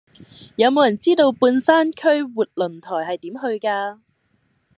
[0.55, 3.99] 有無人知道半山區活倫台係點去㗎